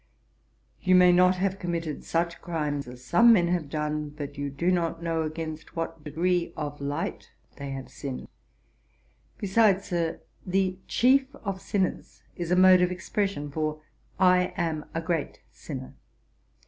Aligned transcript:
You 0.81 0.95
may 0.95 1.11
not 1.11 1.35
have 1.35 1.59
committed 1.59 2.03
such 2.03 2.41
crimes 2.41 2.87
as 2.87 3.05
some 3.05 3.31
men 3.31 3.49
have 3.49 3.69
done; 3.69 4.09
but 4.09 4.35
you 4.35 4.49
do 4.49 4.71
not 4.71 5.03
know 5.03 5.21
against 5.21 5.75
what 5.75 6.03
degree 6.03 6.53
of 6.57 6.81
light 6.81 7.29
they 7.57 7.69
have 7.69 7.87
sinned. 7.87 8.27
Besides, 9.37 9.85
Sir, 9.89 10.21
"the 10.43 10.79
chief 10.87 11.35
of 11.35 11.61
sinners" 11.61 12.23
is 12.35 12.49
a 12.49 12.55
mode 12.55 12.81
of 12.81 12.91
expression 12.91 13.51
for 13.51 13.79
"I 14.17 14.55
am 14.57 14.85
a 14.95 15.01
great 15.03 15.41
sinner." 15.51 15.93